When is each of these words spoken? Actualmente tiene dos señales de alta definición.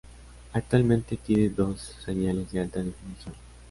Actualmente 0.53 1.15
tiene 1.15 1.49
dos 1.49 1.79
señales 2.03 2.51
de 2.51 2.61
alta 2.61 2.81
definición. 2.81 3.35